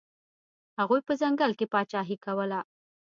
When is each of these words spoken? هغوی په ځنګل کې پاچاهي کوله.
هغوی 0.79 1.01
په 1.07 1.13
ځنګل 1.21 1.51
کې 1.59 1.65
پاچاهي 1.73 2.17
کوله. 2.25 2.59